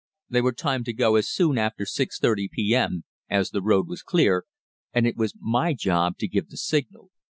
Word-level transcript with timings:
They 0.31 0.41
were 0.41 0.51
timed 0.51 0.85
to 0.85 0.93
go 0.93 1.15
as 1.15 1.29
soon 1.29 1.59
after 1.59 1.83
6.30 1.83 2.49
p.m. 2.49 3.03
as 3.29 3.51
the 3.51 3.61
road 3.61 3.87
was 3.87 4.01
clear, 4.01 4.45
and 4.91 5.05
it 5.05 5.15
was 5.15 5.35
my 5.39 5.75
job 5.75 6.17
to 6.21 6.27
give 6.27 6.49
the 6.49 6.57
signal. 6.57 7.09